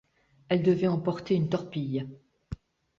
Elle 0.49 0.63
devait 0.63 0.87
emporter 0.87 1.35
une 1.35 1.47
torpille. 1.47 2.07